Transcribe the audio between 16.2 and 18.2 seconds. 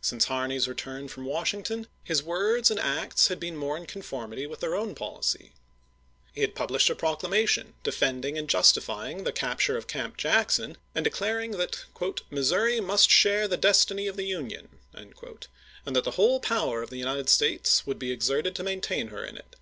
power of the United States would be